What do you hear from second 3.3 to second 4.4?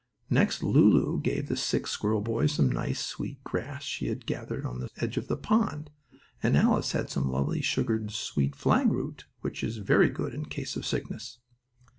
grass she had